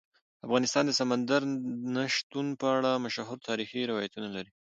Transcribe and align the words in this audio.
افغانستان 0.45 0.83
د 0.87 0.91
سمندر 0.99 1.41
نه 1.95 2.03
شتون 2.15 2.47
په 2.61 2.67
اړه 2.77 3.01
مشهور 3.05 3.37
تاریخی 3.49 3.89
روایتونه 3.91 4.27
لري. 4.35 4.51